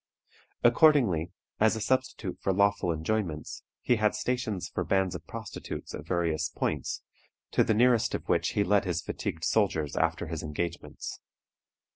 [0.63, 6.07] Accordingly, as a substitute for lawful enjoyments, he had stations for bands of prostitutes at
[6.07, 7.03] various points,
[7.51, 11.19] to the nearest of which he led his fatigued soldiers after his engagements.